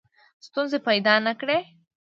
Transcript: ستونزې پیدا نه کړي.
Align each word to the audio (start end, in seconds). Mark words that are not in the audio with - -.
ستونزې 0.45 0.79
پیدا 0.87 1.13
نه 1.25 1.33
کړي. 1.39 1.59